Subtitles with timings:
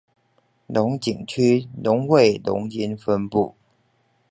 [0.03, 0.07] 龍井
[1.27, 3.53] 區農會龍津分部